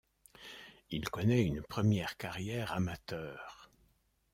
Il 0.89 1.07
connait 1.11 1.45
une 1.45 1.61
première 1.61 2.17
carrière 2.17 2.71
amateure. 2.71 3.69